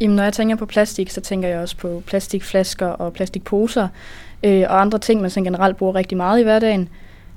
Jamen, 0.00 0.16
når 0.16 0.22
jeg 0.22 0.32
tænker 0.32 0.56
på 0.56 0.66
plastik, 0.66 1.10
så 1.10 1.20
tænker 1.20 1.48
jeg 1.48 1.58
også 1.58 1.76
på 1.76 2.02
plastikflasker 2.06 2.86
og 2.86 3.12
plastikposer 3.12 3.88
øh, 4.42 4.64
og 4.68 4.80
andre 4.80 4.98
ting, 4.98 5.20
man 5.20 5.30
sådan 5.30 5.44
generelt 5.44 5.76
bruger 5.76 5.94
rigtig 5.94 6.16
meget 6.16 6.40
i 6.40 6.42
hverdagen. 6.42 6.88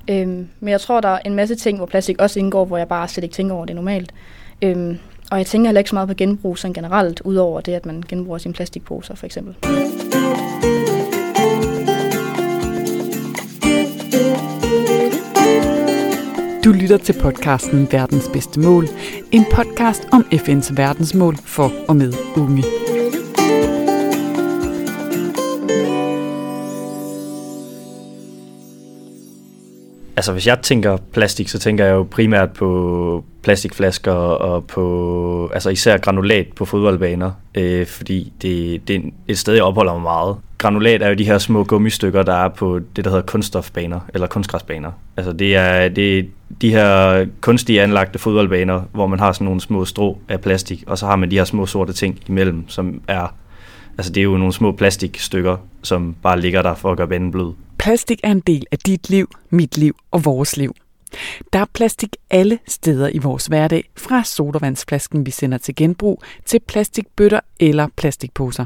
Øh, 0.10 0.28
men 0.28 0.68
jeg 0.70 0.82
tror, 0.82 1.02
der 1.02 1.10
er 1.10 1.20
en 1.26 1.36
masse 1.36 1.56
ting, 1.56 1.78
hvor 1.78 1.86
plastik 1.86 2.22
også 2.22 2.40
indgår, 2.40 2.66
hvor 2.66 2.78
jeg 2.78 2.88
bare 2.88 3.08
slet 3.08 3.24
ikke 3.24 3.34
tænker 3.34 3.56
over 3.56 3.66
det 3.66 3.76
normalt. 3.76 4.14
Øh, 4.62 4.96
og 5.32 5.38
jeg 5.38 5.46
tænker 5.46 5.68
heller 5.68 5.80
ikke 5.80 5.90
så 5.90 5.96
meget 5.96 6.10
på 6.10 6.16
genbrug 6.16 6.58
sådan 6.58 6.74
generelt, 6.74 7.22
udover 7.22 7.62
det, 7.62 7.74
at 7.74 7.86
man 7.86 8.04
genbruger 8.08 8.38
sine 8.38 8.54
plastikposer 8.54 9.16
for 9.16 9.26
eksempel. 9.26 9.56
Du 16.70 16.74
lytter 16.74 16.98
til 16.98 17.16
podcasten 17.22 17.88
Verdens 17.92 18.28
Bedste 18.34 18.60
Mål, 18.60 18.88
en 19.32 19.46
podcast 19.52 20.06
om 20.12 20.26
FN's 20.34 20.74
verdensmål 20.78 21.38
for 21.46 21.72
og 21.88 21.96
med 21.96 22.14
unge. 22.38 22.89
Altså 30.20 30.32
hvis 30.32 30.48
jeg 30.48 30.60
tænker 30.62 30.98
plastik, 31.14 31.50
så 31.50 31.60
tænker 31.60 31.86
jeg 31.86 31.94
jo 31.94 32.04
primært 32.04 32.52
på 32.52 33.24
plastikflasker 33.44 34.12
og 34.12 34.66
på 34.66 35.52
altså 35.54 35.70
især 35.70 35.98
granulat 35.98 36.48
på 36.56 36.66
fodboldbaner, 36.66 37.32
øh, 37.56 37.86
fordi 37.86 38.34
det, 38.42 38.88
det 38.88 38.96
er 38.96 39.00
et 39.28 39.38
sted, 39.38 39.54
jeg 39.54 39.64
opholder 39.64 39.94
mig 39.94 40.02
meget. 40.02 40.38
Granulat 40.58 41.02
er 41.02 41.10
jo 41.10 41.16
de 41.16 41.26
her 41.26 41.38
små 41.38 41.64
gummistykker, 41.64 42.24
der 42.24 42.34
er 42.34 42.50
på 42.50 42.80
det, 42.96 43.06
der 43.06 43.12
hedder 43.12 43.26
kunststofbaner 43.26 44.00
eller 44.14 44.28
kunstgræsbaner. 44.28 44.92
Altså 45.18 45.34
det 45.34 45.56
er, 45.56 45.90
det 45.90 46.20
er 46.20 46.24
de 46.62 46.72
her 46.72 47.26
kunstige 47.42 47.82
anlagte 47.82 48.20
fodboldbaner, 48.20 48.82
hvor 48.92 49.08
man 49.08 49.20
har 49.20 49.32
sådan 49.32 49.46
nogle 49.46 49.62
små 49.62 49.86
strå 49.86 50.18
af 50.30 50.42
plastik, 50.42 50.84
og 50.88 50.98
så 50.98 51.06
har 51.06 51.16
man 51.16 51.32
de 51.32 51.38
her 51.38 51.44
små 51.44 51.66
sorte 51.66 51.94
ting 51.94 52.20
imellem, 52.28 52.70
som 52.70 53.02
er, 53.08 53.34
altså 54.00 54.12
det 54.12 54.22
er 54.22 54.26
jo 54.26 54.38
nogle 54.38 54.54
små 54.54 54.72
plastikstykker, 54.72 55.58
som 55.84 56.16
bare 56.24 56.42
ligger 56.42 56.62
der 56.62 56.76
for 56.76 56.92
at 56.92 56.98
gøre 56.98 57.08
banen 57.08 57.32
blød. 57.32 57.54
Plastik 57.78 58.20
er 58.24 58.32
en 58.32 58.40
del 58.40 58.66
af 58.72 58.78
dit 58.78 59.10
liv, 59.10 59.30
mit 59.50 59.78
liv 59.78 59.96
og 60.12 60.26
vores 60.26 60.58
liv. 60.58 60.76
Der 61.54 61.60
er 61.60 61.66
plastik 61.74 62.16
alle 62.30 62.60
steder 62.68 63.10
i 63.14 63.18
vores 63.18 63.46
hverdag, 63.46 63.90
fra 63.98 64.24
sodavandsflasken, 64.24 65.26
vi 65.26 65.32
sender 65.32 65.58
til 65.58 65.76
genbrug, 65.76 66.24
til 66.46 66.60
plastikbøtter 66.68 67.40
eller 67.60 67.88
plastikposer. 67.96 68.66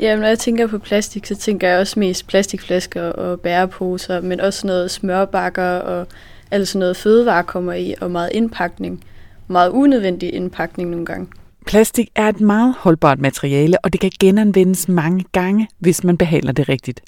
Jamen, 0.00 0.20
når 0.20 0.28
jeg 0.28 0.38
tænker 0.38 0.66
på 0.66 0.78
plastik, 0.78 1.26
så 1.26 1.36
tænker 1.36 1.68
jeg 1.68 1.78
også 1.78 2.00
mest 2.00 2.26
plastikflasker 2.26 3.02
og 3.02 3.40
bæreposer, 3.40 4.20
men 4.20 4.40
også 4.40 4.66
noget 4.66 4.90
smørbakker 4.90 5.70
og 5.78 6.06
alt 6.50 6.68
sådan 6.68 6.78
noget 6.78 6.96
fødevare 6.96 7.44
kommer 7.44 7.72
i, 7.72 7.94
og 8.00 8.10
meget 8.10 8.30
indpakning. 8.34 9.04
Meget 9.48 9.70
unødvendig 9.70 10.34
indpakning 10.34 10.90
nogle 10.90 11.06
gange. 11.06 11.26
Plastik 11.68 12.08
er 12.14 12.28
et 12.28 12.40
meget 12.40 12.74
holdbart 12.78 13.18
materiale, 13.18 13.84
og 13.84 13.92
det 13.92 14.00
kan 14.00 14.10
genanvendes 14.20 14.88
mange 14.88 15.24
gange, 15.32 15.68
hvis 15.78 16.04
man 16.04 16.18
behandler 16.18 16.52
det 16.52 16.68
rigtigt. 16.68 17.00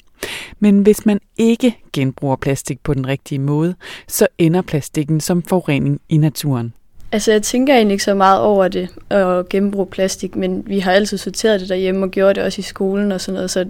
Men 0.59 0.79
hvis 0.79 1.05
man 1.05 1.19
ikke 1.37 1.77
genbruger 1.93 2.35
plastik 2.35 2.83
på 2.83 2.93
den 2.93 3.07
rigtige 3.07 3.39
måde, 3.39 3.75
så 4.07 4.27
ender 4.37 4.61
plastikken 4.61 5.21
som 5.21 5.43
forurening 5.43 6.01
i 6.09 6.17
naturen. 6.17 6.73
Altså, 7.11 7.31
jeg 7.31 7.43
tænker 7.43 7.73
egentlig 7.75 7.93
ikke 7.93 8.03
så 8.03 8.13
meget 8.13 8.41
over 8.41 8.67
det 8.67 8.89
at 9.09 9.49
genbruge 9.49 9.87
plastik, 9.87 10.35
men 10.35 10.63
vi 10.67 10.79
har 10.79 10.91
altid 10.91 11.17
sorteret 11.17 11.61
det 11.61 11.69
derhjemme 11.69 12.05
og 12.05 12.11
gjort 12.11 12.35
det 12.35 12.43
også 12.43 12.59
i 12.59 12.63
skolen 12.63 13.11
og 13.11 13.21
sådan 13.21 13.35
noget, 13.35 13.51
så 13.51 13.65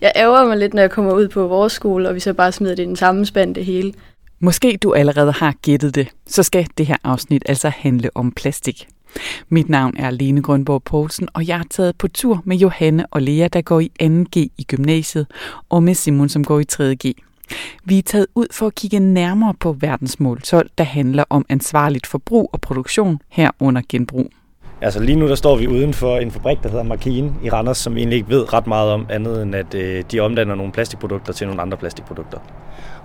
jeg 0.00 0.12
ærger 0.16 0.46
mig 0.46 0.56
lidt, 0.56 0.74
når 0.74 0.82
jeg 0.82 0.90
kommer 0.90 1.12
ud 1.12 1.28
på 1.28 1.46
vores 1.46 1.72
skole, 1.72 2.08
og 2.08 2.14
vi 2.14 2.20
så 2.20 2.32
bare 2.32 2.52
smider 2.52 2.74
det 2.74 2.82
i 2.82 2.86
den 2.86 2.96
samme 2.96 3.26
spand 3.26 3.54
det 3.54 3.64
hele. 3.64 3.92
Måske 4.38 4.78
du 4.82 4.94
allerede 4.94 5.32
har 5.32 5.54
gættet 5.62 5.94
det, 5.94 6.08
så 6.26 6.42
skal 6.42 6.66
det 6.78 6.86
her 6.86 6.96
afsnit 7.04 7.42
altså 7.46 7.68
handle 7.68 8.10
om 8.14 8.32
plastik. 8.32 8.88
Mit 9.48 9.68
navn 9.68 9.96
er 9.96 10.10
Lene 10.10 10.42
Grønborg 10.42 10.82
Poulsen, 10.82 11.28
og 11.34 11.48
jeg 11.48 11.56
har 11.56 11.66
taget 11.70 11.96
på 11.96 12.08
tur 12.08 12.42
med 12.44 12.56
Johanne 12.56 13.06
og 13.06 13.22
Lea, 13.22 13.48
der 13.48 13.62
går 13.62 13.80
i 13.80 13.90
2G 14.02 14.36
i 14.36 14.64
gymnasiet, 14.68 15.26
og 15.68 15.82
med 15.82 15.94
Simon, 15.94 16.28
som 16.28 16.44
går 16.44 16.60
i 16.60 16.64
3G. 16.72 17.12
Vi 17.84 17.98
er 17.98 18.02
taget 18.02 18.26
ud 18.34 18.46
for 18.52 18.66
at 18.66 18.74
kigge 18.74 18.98
nærmere 18.98 19.54
på 19.54 19.72
verdensmål 19.72 20.40
12, 20.40 20.70
der 20.78 20.84
handler 20.84 21.24
om 21.30 21.46
ansvarligt 21.48 22.06
forbrug 22.06 22.50
og 22.52 22.60
produktion 22.60 23.18
herunder 23.28 23.82
genbrug. 23.88 24.30
Altså 24.82 25.00
lige 25.00 25.16
nu 25.16 25.28
der 25.28 25.34
står 25.34 25.56
vi 25.56 25.66
uden 25.66 25.94
for 25.94 26.16
en 26.16 26.30
fabrik, 26.30 26.62
der 26.62 26.68
hedder 26.68 26.84
Markine 26.84 27.32
i 27.42 27.50
Randers, 27.50 27.78
som 27.78 27.94
vi 27.94 28.00
egentlig 28.00 28.16
ikke 28.16 28.28
ved 28.28 28.52
ret 28.52 28.66
meget 28.66 28.90
om, 28.90 29.06
andet 29.10 29.42
end 29.42 29.54
at 29.54 29.74
øh, 29.74 30.04
de 30.12 30.20
omdanner 30.20 30.54
nogle 30.54 30.72
plastikprodukter 30.72 31.32
til 31.32 31.46
nogle 31.46 31.62
andre 31.62 31.76
plastikprodukter. 31.76 32.38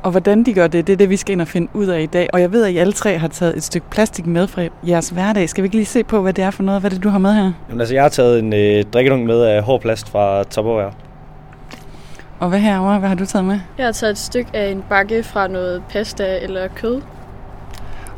Og 0.03 0.11
hvordan 0.11 0.43
de 0.43 0.53
gør 0.53 0.67
det, 0.67 0.87
det 0.87 0.93
er 0.93 0.97
det, 0.97 1.09
vi 1.09 1.17
skal 1.17 1.33
ind 1.33 1.41
og 1.41 1.47
finde 1.47 1.67
ud 1.73 1.87
af 1.87 2.01
i 2.01 2.05
dag. 2.05 2.29
Og 2.33 2.41
jeg 2.41 2.51
ved, 2.51 2.65
at 2.65 2.71
I 2.71 2.77
alle 2.77 2.93
tre 2.93 3.17
har 3.17 3.27
taget 3.27 3.57
et 3.57 3.63
stykke 3.63 3.89
plastik 3.89 4.25
med 4.25 4.47
fra 4.47 4.61
jeres 4.87 5.09
hverdag. 5.09 5.49
Skal 5.49 5.61
vi 5.61 5.65
ikke 5.65 5.75
lige 5.75 5.85
se 5.85 6.03
på, 6.03 6.21
hvad 6.21 6.33
det 6.33 6.43
er 6.43 6.51
for 6.51 6.63
noget? 6.63 6.81
Hvad 6.81 6.91
det, 6.91 7.03
du 7.03 7.09
har 7.09 7.19
med 7.19 7.33
her? 7.33 7.51
Jamen 7.69 7.81
altså, 7.81 7.95
jeg 7.95 8.03
har 8.03 8.09
taget 8.09 8.39
en 8.39 8.53
øh, 8.53 8.83
drikkedunk 8.83 9.27
med 9.27 9.41
af 9.41 9.63
hård 9.63 9.81
plast 9.81 10.09
fra 10.09 10.43
Tupperware. 10.43 10.91
Og 12.39 12.49
hvad 12.49 12.59
herovre? 12.59 12.99
Hvad 12.99 13.09
har 13.09 13.15
du 13.15 13.25
taget 13.25 13.45
med? 13.45 13.59
Jeg 13.77 13.85
har 13.85 13.91
taget 13.91 14.11
et 14.11 14.17
stykke 14.17 14.49
af 14.53 14.71
en 14.71 14.83
bakke 14.89 15.23
fra 15.23 15.47
noget 15.47 15.83
pasta 15.89 16.39
eller 16.41 16.67
kød. 16.75 17.01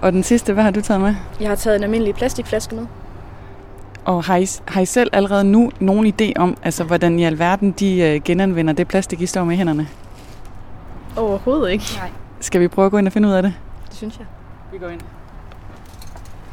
Og 0.01 0.11
den 0.11 0.23
sidste, 0.23 0.53
hvad 0.53 0.63
har 0.63 0.71
du 0.71 0.81
taget 0.81 1.01
med? 1.01 1.15
Jeg 1.41 1.49
har 1.49 1.55
taget 1.55 1.77
en 1.77 1.83
almindelig 1.83 2.15
plastikflaske 2.15 2.75
med. 2.75 2.85
Og 4.07 4.23
har 4.23 4.37
I, 4.37 4.47
har 4.67 4.81
I 4.81 4.85
selv 4.85 5.09
allerede 5.13 5.43
nu 5.43 5.71
nogen 5.79 6.13
idé 6.13 6.31
om, 6.35 6.57
altså, 6.63 6.83
hvordan 6.83 7.19
i 7.19 7.23
alverden 7.23 7.71
de 7.71 7.99
øh, 7.99 8.21
genanvender 8.25 8.73
det 8.73 8.87
plastik, 8.87 9.21
I 9.21 9.25
står 9.25 9.43
med 9.43 9.53
i 9.53 9.57
hænderne? 9.57 9.87
Overhovedet 11.15 11.71
ikke. 11.71 11.85
Nej. 11.97 12.09
Skal 12.39 12.61
vi 12.61 12.67
prøve 12.67 12.85
at 12.85 12.91
gå 12.91 12.97
ind 12.97 13.07
og 13.07 13.13
finde 13.13 13.27
ud 13.27 13.33
af 13.33 13.43
det? 13.43 13.53
Det 13.89 13.97
synes 13.97 14.17
jeg. 14.17 14.25
Vi 14.71 14.77
går 14.77 14.89
ind. 14.89 15.01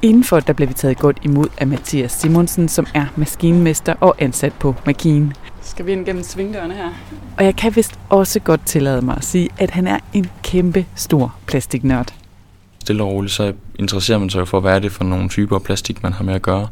Indenfor 0.03 0.41
der 0.41 0.53
blev 0.53 0.69
vi 0.69 0.75
taget 0.75 0.99
godt 0.99 1.19
imod 1.23 1.47
af 1.59 1.67
Mathias 1.67 2.13
Simonsen, 2.13 2.69
som 2.69 2.87
er 2.95 3.07
maskinmester 3.17 3.95
og 4.01 4.15
ansat 4.19 4.53
på 4.53 4.75
Makine. 4.87 5.33
Skal 5.61 5.87
vi 5.87 5.93
ind 5.93 6.07
gennem 6.07 6.23
svingdørene 6.23 6.75
her? 6.75 6.89
Og 7.39 7.45
jeg 7.45 7.57
kan 7.57 7.77
vist 7.77 7.99
også 8.09 8.41
godt 8.41 8.67
tillade 8.67 9.03
mig 9.03 9.17
at 9.17 9.25
sige, 9.25 9.49
at 9.59 9.71
han 9.71 9.87
er 9.87 9.99
en 10.13 10.31
kæmpe 10.43 10.87
stor 10.95 11.35
plastiknørd. 11.47 12.15
Stille 12.79 13.03
og 13.03 13.09
roligt, 13.09 13.33
så 13.33 13.53
interesserer 13.79 14.19
man 14.19 14.31
sig 14.31 14.41
jo 14.41 14.45
for, 14.45 14.61
hvad 14.61 14.75
er 14.75 14.79
det 14.79 14.93
for 14.93 15.05
nogle 15.05 15.29
typer 15.29 15.59
plastik, 15.59 16.03
man 16.03 16.13
har 16.13 16.25
med 16.25 16.35
at 16.35 16.43
gøre. 16.43 16.69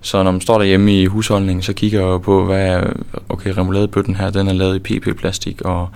Så 0.00 0.22
når 0.22 0.30
man 0.30 0.40
står 0.40 0.58
derhjemme 0.58 1.02
i 1.02 1.06
husholdningen, 1.06 1.62
så 1.62 1.72
kigger 1.72 2.00
jeg 2.00 2.06
jo 2.06 2.18
på, 2.18 2.44
hvad 2.44 2.66
er, 2.68 2.92
okay, 3.28 3.50
remouladebøtten 3.56 4.16
her, 4.16 4.30
den 4.30 4.48
er 4.48 4.52
lavet 4.52 4.76
i 4.76 4.78
PP-plastik, 4.78 5.62
og 5.62 5.88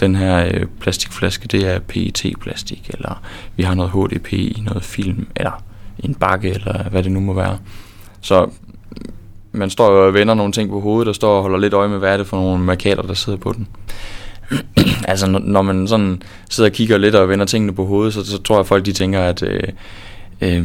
den 0.00 0.14
her 0.14 0.46
øh, 0.46 0.66
plastikflaske, 0.80 1.48
det 1.48 1.74
er 1.74 1.78
PET-plastik, 1.78 2.90
eller 2.94 3.22
vi 3.56 3.62
har 3.62 3.74
noget 3.74 3.92
HDP 3.92 4.32
i 4.32 4.62
noget 4.66 4.84
film, 4.84 5.26
eller 5.36 5.62
en 5.98 6.14
bakke, 6.14 6.50
eller 6.50 6.88
hvad 6.88 7.02
det 7.02 7.12
nu 7.12 7.20
må 7.20 7.32
være. 7.32 7.58
Så 8.20 8.50
man 9.52 9.70
står 9.70 9.88
og 9.88 10.14
vender 10.14 10.34
nogle 10.34 10.52
ting 10.52 10.70
på 10.70 10.80
hovedet, 10.80 11.08
og 11.08 11.14
står 11.14 11.36
og 11.36 11.42
holder 11.42 11.58
lidt 11.58 11.72
øje 11.72 11.88
med, 11.88 11.98
hvad 11.98 12.12
er 12.12 12.16
det 12.16 12.26
for 12.26 12.36
nogle 12.36 12.64
markader, 12.64 13.02
der 13.02 13.14
sidder 13.14 13.38
på 13.38 13.52
den. 13.52 13.68
altså, 15.08 15.26
når 15.26 15.62
man 15.62 15.88
sådan 15.88 16.22
sidder 16.50 16.70
og 16.70 16.74
kigger 16.74 16.98
lidt 16.98 17.14
og 17.14 17.28
vender 17.28 17.44
tingene 17.44 17.74
på 17.74 17.86
hovedet, 17.86 18.14
så, 18.14 18.26
så 18.26 18.42
tror 18.42 18.54
jeg, 18.54 18.60
at 18.60 18.66
folk 18.66 18.86
de 18.86 18.92
tænker, 18.92 19.20
at 19.20 19.42
øh, 19.42 19.62
øh, 20.40 20.64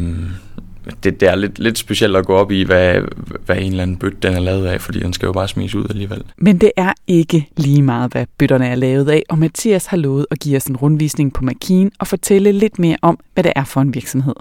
det, 1.04 1.20
det 1.20 1.30
er 1.30 1.36
lidt, 1.36 1.60
lidt 1.60 1.78
specielt 1.78 2.16
at 2.16 2.26
gå 2.26 2.34
op 2.34 2.52
i, 2.52 2.64
hvad, 2.64 3.02
hvad 3.46 3.58
en 3.58 3.64
eller 3.64 3.84
anden 3.84 3.98
bøtte 3.98 4.18
den 4.22 4.34
er 4.34 4.40
lavet 4.40 4.68
af, 4.68 4.82
fordi 4.82 5.00
den 5.00 5.14
skal 5.14 5.26
jo 5.26 5.34
bare 5.34 5.48
smides 5.48 5.76
ud 5.76 5.86
alligevel. 5.90 6.24
Men 6.38 6.58
det 6.58 6.72
er 6.78 6.94
ikke 7.08 7.48
lige 7.58 7.82
meget, 7.82 8.12
hvad 8.12 8.26
bøtterne 8.38 8.68
er 8.68 8.76
lavet 8.76 9.10
af, 9.10 9.24
og 9.30 9.40
Mathias 9.40 9.86
har 9.86 9.98
lovet 9.98 10.26
at 10.32 10.40
give 10.40 10.58
os 10.58 10.66
en 10.66 10.78
rundvisning 10.78 11.34
på 11.34 11.44
Makin 11.44 11.92
og 12.00 12.08
fortælle 12.08 12.52
lidt 12.52 12.80
mere 12.80 12.98
om, 13.02 13.20
hvad 13.34 13.44
det 13.44 13.52
er 13.56 13.64
for 13.64 13.82
en 13.82 13.94
virksomhed. 13.94 14.36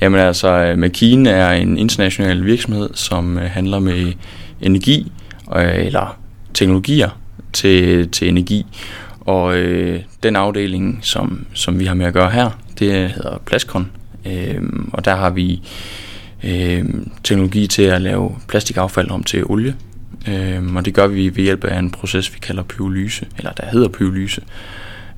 Jamen 0.00 0.20
altså, 0.20 0.74
Makin 0.78 1.26
er 1.26 1.50
en 1.50 1.78
international 1.78 2.44
virksomhed, 2.44 2.88
som 2.94 3.38
øh, 3.38 3.44
handler 3.44 3.78
med 3.78 4.12
energi, 4.60 5.12
øh, 5.56 5.86
eller 5.86 6.18
teknologier 6.54 7.18
til, 7.52 8.08
til 8.08 8.28
energi. 8.28 8.66
Og 9.20 9.56
øh, 9.56 10.00
den 10.22 10.36
afdeling, 10.36 10.98
som, 11.02 11.46
som 11.52 11.78
vi 11.78 11.84
har 11.84 11.94
med 11.94 12.06
at 12.06 12.12
gøre 12.12 12.30
her, 12.30 12.50
det 12.78 12.92
hedder 13.10 13.38
Plaskon, 13.46 13.90
Øh, 14.26 14.62
og 14.92 15.04
der 15.04 15.16
har 15.16 15.30
vi 15.30 15.62
øh, 16.44 16.84
teknologi 17.24 17.66
til 17.66 17.82
at 17.82 18.02
lave 18.02 18.36
plastikaffald 18.48 19.10
om 19.10 19.22
til 19.22 19.44
olie. 19.46 19.76
Øh, 20.28 20.74
og 20.74 20.84
det 20.84 20.94
gør 20.94 21.06
vi 21.06 21.36
ved 21.36 21.44
hjælp 21.44 21.64
af 21.64 21.78
en 21.78 21.90
proces, 21.90 22.34
vi 22.34 22.38
kalder 22.38 22.62
pyrolyse, 22.62 23.26
eller 23.38 23.52
der 23.52 23.66
hedder 23.66 23.88
pyrolyse. 23.88 24.42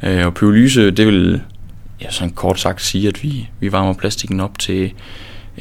Øh, 0.02 0.26
og 0.26 0.34
pyrolyse, 0.34 0.90
det 0.90 1.06
vil 1.06 1.42
ja, 2.00 2.10
sådan 2.10 2.30
kort 2.30 2.60
sagt 2.60 2.82
sige, 2.82 3.08
at 3.08 3.22
vi, 3.22 3.48
vi 3.60 3.72
varmer 3.72 3.92
plastikken 3.92 4.40
op 4.40 4.58
til 4.58 4.92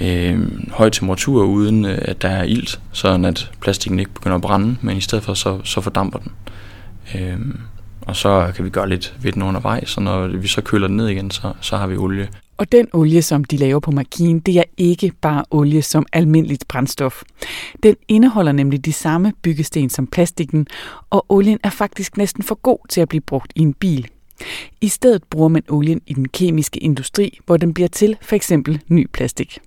øh, 0.02 0.40
høj 0.72 0.90
temperatur, 0.90 1.44
uden 1.44 1.86
øh, 1.86 1.98
at 2.02 2.22
der 2.22 2.30
er 2.30 2.44
ilt, 2.44 2.80
sådan 2.92 3.26
at 3.26 3.52
plastikken 3.62 4.00
ikke 4.00 4.14
begynder 4.14 4.36
at 4.36 4.42
brænde, 4.42 4.76
men 4.82 4.98
i 4.98 5.02
stedet 5.02 5.24
for 5.24 5.34
så, 5.34 5.60
så 5.64 5.82
fordamper 5.82 6.20
den. 6.20 6.32
Øh, 7.16 7.40
og 8.02 8.16
så 8.16 8.52
kan 8.56 8.66
vi 8.66 8.70
gøre 8.70 8.90
lidt 8.90 9.14
ved 9.22 9.32
den 9.32 9.42
undervejs, 9.42 9.90
så 9.90 10.02
når 10.02 10.28
vi 10.28 10.48
så 10.48 10.62
køler 10.62 10.88
den 10.88 10.98
ned 10.98 11.08
igen, 11.08 11.32
så, 11.32 11.54
så 11.62 11.78
har 11.78 11.88
vi 11.88 11.98
olie. 11.98 12.28
Og 12.58 12.72
den 12.72 12.88
olie, 12.94 13.22
som 13.22 13.44
de 13.44 13.58
laver 13.58 13.80
på 13.80 13.92
Markin, 13.92 14.40
det 14.40 14.58
er 14.58 14.64
ikke 14.78 15.12
bare 15.22 15.44
olie 15.52 15.82
som 15.82 16.06
almindeligt 16.14 16.68
brændstof. 16.68 17.24
Den 17.84 17.96
indeholder 18.08 18.52
nemlig 18.52 18.86
de 18.86 18.94
samme 18.94 19.34
byggesten 19.42 19.90
som 19.90 20.08
plastikken, 20.08 20.68
og 21.10 21.26
olien 21.30 21.60
er 21.64 21.70
faktisk 21.70 22.18
næsten 22.18 22.44
for 22.44 22.56
god 22.56 22.78
til 22.90 23.02
at 23.02 23.10
blive 23.10 23.22
brugt 23.22 23.54
i 23.56 23.62
en 23.62 23.74
bil. 23.74 24.08
I 24.82 24.88
stedet 24.88 25.24
bruger 25.24 25.48
man 25.48 25.64
olien 25.70 26.02
i 26.08 26.14
den 26.14 26.28
kemiske 26.28 26.80
industri, 26.80 27.40
hvor 27.46 27.58
den 27.58 27.74
bliver 27.74 27.88
til 27.88 28.18
for 28.22 28.36
eksempel 28.36 28.82
ny 28.88 29.08
plastik. 29.14 29.60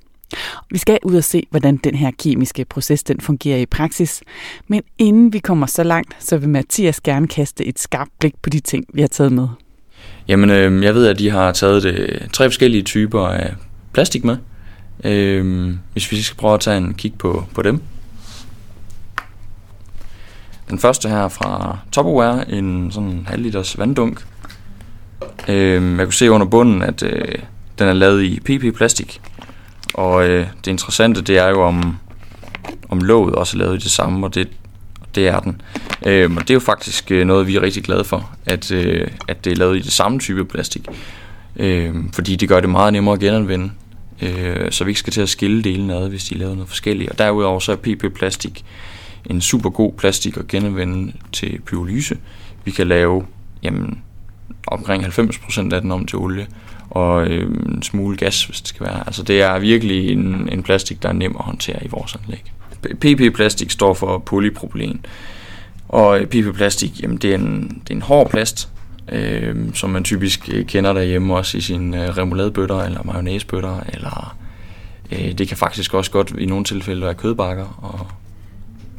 Vi 0.70 0.78
skal 0.78 0.98
ud 1.02 1.14
og 1.14 1.24
se, 1.24 1.46
hvordan 1.50 1.76
den 1.76 1.94
her 1.94 2.10
kemiske 2.18 2.64
proces 2.64 3.02
den 3.02 3.20
fungerer 3.20 3.58
i 3.58 3.66
praksis. 3.66 4.22
Men 4.68 4.82
inden 4.98 5.32
vi 5.32 5.38
kommer 5.38 5.66
så 5.66 5.82
langt, 5.82 6.16
så 6.18 6.36
vil 6.38 6.48
Mathias 6.48 7.00
gerne 7.00 7.28
kaste 7.28 7.64
et 7.64 7.78
skarpt 7.78 8.10
blik 8.18 8.34
på 8.42 8.50
de 8.50 8.60
ting, 8.60 8.84
vi 8.94 9.00
har 9.00 9.08
taget 9.08 9.32
med. 9.32 9.48
Jamen, 10.30 10.50
øh, 10.50 10.84
jeg 10.84 10.94
ved, 10.94 11.06
at 11.06 11.18
de 11.18 11.30
har 11.30 11.52
taget 11.52 11.82
det, 11.82 12.28
tre 12.32 12.44
forskellige 12.44 12.82
typer 12.82 13.26
af 13.26 13.54
plastik 13.92 14.24
med. 14.24 14.36
Øh, 15.04 15.74
hvis 15.92 16.12
vi 16.12 16.22
skal 16.22 16.36
prøve 16.36 16.54
at 16.54 16.60
tage 16.60 16.76
en 16.76 16.94
kig 16.94 17.14
på, 17.18 17.44
på 17.54 17.62
dem. 17.62 17.82
Den 20.70 20.78
første 20.78 21.08
her 21.08 21.28
fra 21.28 21.78
Tupperware, 21.92 22.50
en 22.50 22.92
sådan 22.92 23.26
halv 23.28 23.42
liters 23.42 23.78
vanddunk. 23.78 24.24
Øh, 25.48 25.98
jeg 25.98 26.06
kunne 26.06 26.12
se 26.12 26.30
under 26.30 26.46
bunden, 26.46 26.82
at 26.82 27.02
øh, 27.02 27.34
den 27.78 27.88
er 27.88 27.92
lavet 27.92 28.22
i 28.22 28.40
PP-plastik. 28.40 29.20
Og 29.94 30.28
øh, 30.28 30.46
det 30.64 30.70
interessante, 30.70 31.22
det 31.22 31.38
er 31.38 31.48
jo 31.48 31.62
om, 31.62 31.96
om 32.88 33.00
låget 33.00 33.34
også 33.34 33.56
er 33.56 33.58
lavet 33.58 33.76
i 33.76 33.82
det 33.82 33.90
samme, 33.90 34.26
og 34.26 34.34
det, 34.34 34.48
det 35.14 35.28
er 35.28 35.40
den. 35.40 35.60
Øhm, 36.06 36.36
og 36.36 36.42
det 36.42 36.50
er 36.50 36.54
jo 36.54 36.60
faktisk 36.60 37.10
øh, 37.10 37.26
noget, 37.26 37.46
vi 37.46 37.56
er 37.56 37.62
rigtig 37.62 37.82
glade 37.84 38.04
for, 38.04 38.30
at, 38.46 38.72
øh, 38.72 39.08
at 39.28 39.44
det 39.44 39.52
er 39.52 39.56
lavet 39.56 39.76
i 39.76 39.80
det 39.80 39.92
samme 39.92 40.18
type 40.18 40.44
plastik. 40.44 40.86
Øhm, 41.56 42.12
fordi 42.12 42.36
det 42.36 42.48
gør 42.48 42.60
det 42.60 42.70
meget 42.70 42.92
nemmere 42.92 43.14
at 43.14 43.20
genanvende, 43.20 43.70
øh, 44.22 44.70
så 44.70 44.84
vi 44.84 44.90
ikke 44.90 45.00
skal 45.00 45.12
til 45.12 45.20
at 45.20 45.28
skille 45.28 45.62
delene 45.62 45.94
ad, 45.94 46.08
hvis 46.08 46.24
de 46.24 46.34
er 46.34 46.38
lavet 46.38 46.54
noget 46.54 46.68
forskelligt. 46.68 47.10
Og 47.10 47.18
derudover 47.18 47.60
så 47.60 47.72
er 47.72 47.76
PP-plastik 47.76 48.64
en 49.30 49.40
super 49.40 49.70
god 49.70 49.92
plastik 49.92 50.36
at 50.36 50.48
genanvende 50.48 51.12
til 51.32 51.60
pyrolyse. 51.60 52.16
Vi 52.64 52.70
kan 52.70 52.86
lave 52.86 53.26
jamen, 53.62 54.02
omkring 54.66 55.04
90% 55.04 55.74
af 55.74 55.80
den 55.80 55.92
om 55.92 56.06
til 56.06 56.18
olie, 56.18 56.46
og 56.90 57.26
øh, 57.26 57.50
en 57.66 57.82
smule 57.82 58.16
gas, 58.16 58.44
hvis 58.44 58.60
det 58.60 58.68
skal 58.68 58.86
være. 58.86 59.02
Altså 59.06 59.22
det 59.22 59.42
er 59.42 59.58
virkelig 59.58 60.10
en, 60.10 60.48
en 60.52 60.62
plastik, 60.62 61.02
der 61.02 61.08
er 61.08 61.12
nem 61.12 61.36
at 61.38 61.44
håndtere 61.44 61.84
i 61.84 61.88
vores 61.88 62.16
anlæg. 62.22 62.52
PP-plastik 62.82 63.70
står 63.70 63.94
for 63.94 64.18
polypropylen, 64.18 65.04
og 65.88 66.20
øh, 66.20 66.26
PP-plastik, 66.26 67.02
jamen 67.02 67.16
det 67.16 67.30
er 67.30 67.34
en, 67.34 67.82
det 67.82 67.90
er 67.90 67.94
en 67.94 68.02
hård 68.02 68.30
plast, 68.30 68.68
øh, 69.08 69.56
som 69.74 69.90
man 69.90 70.04
typisk 70.04 70.48
øh, 70.52 70.66
kender 70.66 70.92
derhjemme 70.92 71.36
også 71.36 71.58
i 71.58 71.60
sine 71.60 72.04
øh, 72.04 72.16
remouladebøtter 72.16 72.82
eller 72.82 73.02
mayonnaisebøtter, 73.04 73.80
eller 73.88 74.36
øh, 75.12 75.32
det 75.32 75.48
kan 75.48 75.56
faktisk 75.56 75.94
også 75.94 76.10
godt 76.10 76.32
i 76.38 76.46
nogle 76.46 76.64
tilfælde 76.64 77.02
være 77.02 77.14
kødbakker, 77.14 77.78
og 77.82 78.06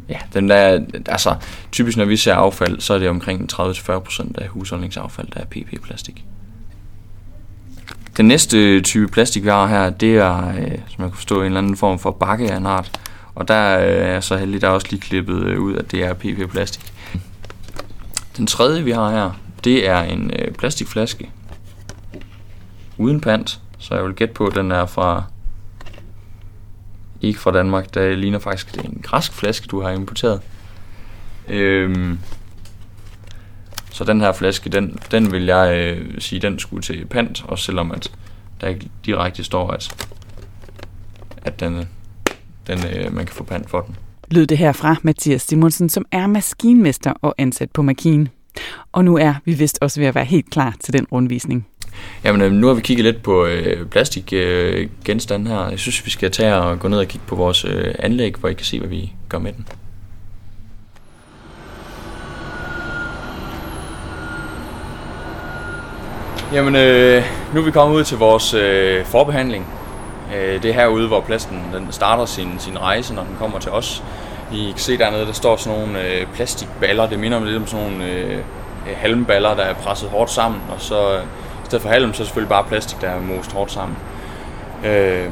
ja, 0.10 0.18
den 0.34 0.50
der, 0.50 0.80
altså 1.06 1.36
typisk 1.72 1.98
når 1.98 2.06
vi 2.06 2.18
ser 2.18 2.34
affald, 2.34 2.80
så 2.80 2.94
er 2.94 3.00
det 3.00 3.10
omkring 3.10 3.54
30-40% 3.54 4.28
af 4.36 4.48
husholdningsaffald, 4.48 5.28
der 5.34 5.40
er 5.40 5.46
PP-plastik. 5.46 6.26
Den 8.18 8.26
næste 8.26 8.82
type 8.82 9.08
plastik, 9.08 9.44
vi 9.44 9.50
har 9.50 9.68
her, 9.68 9.90
det 9.90 10.18
er, 10.18 10.48
øh, 10.48 10.72
som 10.88 11.04
jeg 11.04 11.10
kan 11.10 11.12
forstå, 11.12 11.40
en 11.40 11.46
eller 11.46 11.58
anden 11.58 11.78
form 11.78 12.00
for 12.00 12.12
bakke 12.12 12.52
af 12.52 12.58
en 12.58 12.66
art. 12.66 13.00
Og 13.36 13.48
der 13.48 13.80
øh, 13.80 13.86
er 13.86 14.20
så 14.20 14.38
heldig, 14.38 14.62
der 14.62 14.68
er 14.68 14.72
også 14.72 14.88
lige 14.90 15.02
klippet 15.02 15.44
øh, 15.44 15.60
ud, 15.60 15.76
at 15.76 15.92
det 15.92 16.04
er 16.04 16.14
PP-plastik. 16.14 16.94
Den 18.38 18.48
tredje, 18.48 18.84
vi 18.84 18.92
har 18.92 19.12
her, 19.12 19.32
det 19.64 19.88
er 19.88 20.02
en 20.02 20.32
øh, 20.40 20.52
plastikflaske. 20.52 21.30
Uden 22.98 23.22
pant, 23.22 23.60
så 23.78 23.96
jeg 23.96 24.06
vil 24.06 24.14
gætte 24.14 24.34
på, 24.34 24.48
at 24.48 24.56
den 24.56 24.72
er 24.72 24.86
fra... 24.86 25.24
Ikke 27.22 27.40
fra 27.40 27.52
Danmark, 27.52 27.94
der 27.94 28.16
ligner 28.16 28.40
faktisk, 28.40 28.76
det 28.76 28.86
er 28.86 28.90
en 28.90 29.02
græsk 29.04 29.34
flaske, 29.34 29.68
du 29.68 29.82
har 29.82 29.90
importeret. 29.90 30.42
Øhm, 31.48 32.20
så 33.92 34.04
den 34.04 34.22
her 34.22 34.32
flaske, 34.32 34.70
den, 34.70 35.00
den 35.12 35.32
vil 35.32 35.46
jeg 35.46 35.76
øh, 35.76 36.22
sige, 36.22 36.42
den 36.42 36.60
skulle 36.60 36.84
til 36.84 37.06
pant, 37.06 37.46
også 37.48 37.66
selvom 37.66 37.92
at 37.92 38.12
der 38.62 38.68
ikke 38.68 38.90
direkte 39.06 39.44
står, 39.44 39.72
at, 39.72 40.08
at 41.42 41.60
den, 41.60 41.88
den, 42.72 42.98
øh, 42.98 43.16
man 43.16 43.26
kan 43.26 43.36
få 43.36 43.44
pant 43.44 43.70
for 43.70 43.82
den. 43.82 43.96
Lød 44.32 44.48
det 44.48 44.58
her 44.58 44.72
fra 44.72 44.96
Mathias 45.02 45.42
Simonsen, 45.42 45.90
som 45.90 46.06
er 46.12 46.28
maskinmester 46.28 47.14
og 47.22 47.36
ansat 47.38 47.72
på 47.72 47.82
Makin. 47.82 48.28
Og 48.92 49.06
nu 49.06 49.18
er 49.18 49.34
vi 49.46 49.54
vist 49.54 49.78
også 49.82 50.00
ved 50.00 50.08
at 50.08 50.16
være 50.16 50.26
helt 50.26 50.50
klar 50.50 50.76
til 50.80 50.94
den 50.94 51.08
rundvisning. 51.12 51.68
Jamen, 52.24 52.42
øh, 52.42 52.52
nu 52.52 52.68
har 52.68 52.74
vi 52.74 52.82
kigget 52.82 53.06
lidt 53.06 53.24
på 53.24 53.46
øh, 53.46 53.88
plastikgenstande 53.88 55.52
øh, 55.52 55.58
her. 55.58 55.70
Jeg 55.70 55.80
synes, 55.80 56.06
vi 56.06 56.12
skal 56.12 56.32
tage 56.32 56.56
og 56.56 56.80
gå 56.80 56.88
ned 56.88 57.00
og 57.00 57.08
kigge 57.08 57.28
på 57.28 57.36
vores 57.36 57.66
øh, 57.66 57.96
anlæg, 58.00 58.36
hvor 58.36 58.50
I 58.50 58.54
kan 58.54 58.66
se, 58.66 58.80
hvad 58.80 58.90
vi 58.90 59.14
gør 59.30 59.40
med 59.40 59.54
den. 59.54 59.68
Jamen, 66.54 66.76
øh, 66.76 67.24
nu 67.54 67.60
er 67.60 67.66
vi 67.66 67.72
kommet 67.72 67.98
ud 67.98 68.04
til 68.04 68.18
vores 68.18 68.54
øh, 68.54 69.06
forbehandling. 69.06 69.81
Øh, 70.36 70.64
det 70.64 70.70
er 70.70 70.74
herude, 70.74 71.08
hvor 71.08 71.22
plasten 71.22 71.64
den 71.74 71.88
starter 71.92 72.26
sin, 72.26 72.56
sin 72.60 72.80
rejse, 72.80 73.14
når 73.14 73.24
den 73.24 73.36
kommer 73.40 73.60
til 73.60 73.72
os. 73.72 74.04
I 74.54 74.72
kan 74.72 74.80
se 74.80 74.98
dernede, 74.98 75.26
der 75.26 75.34
står 75.34 75.56
sådan 75.56 75.80
nogle 75.80 76.08
øh, 76.08 76.28
plastikballer. 76.34 77.08
Det 77.08 77.20
minder 77.20 77.40
mig 77.40 77.48
lidt 77.48 77.62
om 77.62 77.68
sådan 77.68 77.92
nogle 77.92 78.06
øh, 78.06 78.40
halmballer, 78.96 79.56
der 79.56 79.64
er 79.64 79.74
presset 79.74 80.10
hårdt 80.10 80.32
sammen. 80.32 80.62
Og 80.76 80.82
så 80.82 81.18
i 81.18 81.66
stedet 81.66 81.82
for 81.82 81.90
halm, 81.90 82.14
så 82.14 82.18
er 82.18 82.24
det 82.24 82.28
selvfølgelig 82.28 82.50
bare 82.50 82.64
plastik, 82.64 83.02
der 83.02 83.08
er 83.08 83.22
most 83.22 83.52
hårdt 83.52 83.72
sammen. 83.72 83.98
Øh, 84.86 85.32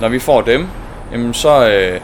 når 0.00 0.08
vi 0.08 0.18
får 0.18 0.40
dem, 0.40 0.68
jamen 1.12 1.34
så, 1.34 1.68
øh, 1.68 2.00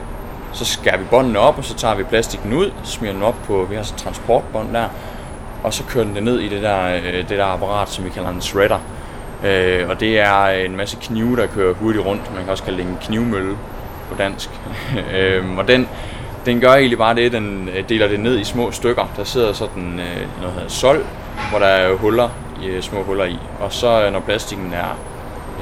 så 0.53 0.65
skærer 0.65 0.97
vi 0.97 1.05
båndene 1.11 1.39
op, 1.39 1.59
og 1.59 1.65
så 1.65 1.75
tager 1.75 1.95
vi 1.95 2.03
plastikken 2.03 2.53
ud, 2.53 2.71
smider 2.85 3.13
den 3.13 3.23
op 3.23 3.37
på, 3.47 3.67
vi 3.71 3.77
har 3.77 3.83
sådan 3.83 3.97
et 3.97 4.03
transportbånd 4.03 4.75
der, 4.75 4.89
og 5.63 5.75
så 5.75 5.85
kører 5.85 6.05
den 6.05 6.15
det 6.15 6.23
ned 6.23 6.39
i 6.39 6.49
det 6.49 6.63
der, 6.63 6.97
øh, 6.97 7.03
det 7.03 7.29
der 7.29 7.45
apparat, 7.45 7.89
som 7.89 8.05
vi 8.05 8.11
kalder 8.11 8.31
en 8.31 8.41
shredder. 8.41 8.79
Øh, 9.45 9.89
og 9.89 10.01
det 10.01 10.19
er 10.19 10.47
en 10.47 10.77
masse 10.77 10.97
knive, 11.03 11.37
der 11.37 11.47
kører 11.47 11.75
hurtigt 11.75 12.05
rundt. 12.05 12.35
Man 12.35 12.43
kan 12.43 12.51
også 12.51 12.65
kalde 12.65 12.79
det 12.79 12.87
en 12.87 12.99
knivmølle 13.01 13.57
på 14.11 14.15
dansk. 14.19 14.51
øh, 15.17 15.59
og 15.59 15.69
den, 15.69 15.89
den 16.47 16.61
gør 16.61 16.73
egentlig 16.73 16.99
bare 16.99 17.15
det, 17.15 17.33
den 17.33 17.69
øh, 17.77 17.89
deler 17.89 18.09
det 18.09 18.21
ned 18.21 18.39
i 18.39 18.45
små 18.45 18.71
stykker. 18.71 19.13
Der 19.17 19.25
sidder 19.25 19.53
sådan 19.53 20.01
øh, 20.01 20.41
noget 20.41 20.55
hedder 20.55 20.69
sol, 20.69 21.05
hvor 21.51 21.59
der 21.59 21.67
er 21.67 21.95
huller, 21.95 22.29
i, 22.63 22.67
øh, 22.67 22.83
små 22.83 23.03
huller 23.03 23.25
i. 23.25 23.39
Og 23.61 23.73
så 23.73 24.05
øh, 24.05 24.13
når 24.13 24.21
plastikken 24.21 24.73
er 24.73 24.99